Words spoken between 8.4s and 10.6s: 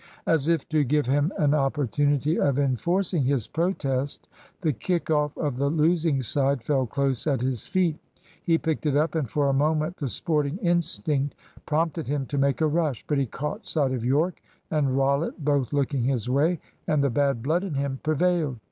He picked it up, and for a moment the sporting